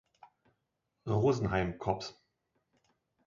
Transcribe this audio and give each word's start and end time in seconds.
Rosenheim 1.05 1.77
Cops 1.77 2.17